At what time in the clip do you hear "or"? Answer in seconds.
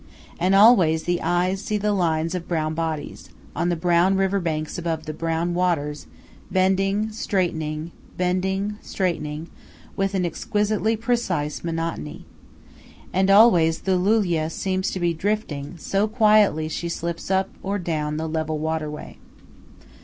17.61-17.77